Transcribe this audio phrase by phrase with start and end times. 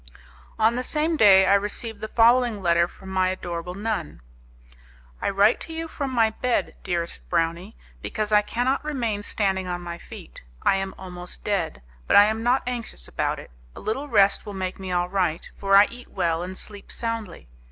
[0.57, 4.21] On the same day I received the following letter from my adorable nun
[5.21, 9.81] "I write to you from my bed, dearest browny, because I cannot remain standing on
[9.83, 10.43] my feet.
[10.63, 11.83] I am almost dead.
[12.07, 15.47] But I am not anxious about it; a little rest will make me all right,
[15.59, 17.47] for I eat well and sleep soundly.